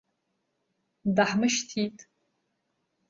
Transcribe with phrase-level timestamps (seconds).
[1.15, 1.97] Даҳмышьҭит.